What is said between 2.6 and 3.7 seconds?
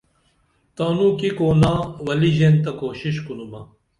تہ کوشش کُنُمہ